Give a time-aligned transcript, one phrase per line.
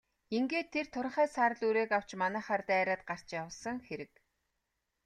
[0.37, 4.13] Ингээд тэр туранхай саарал үрээг авч манайхаар дайраад гарч явсан хэрэг.